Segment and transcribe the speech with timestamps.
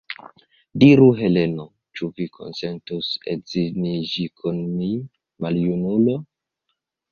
[0.83, 1.65] Diru, Heleno,
[1.99, 4.91] ĉu vi konsentus edziniĝi kun mi,
[5.47, 6.19] maljunulo?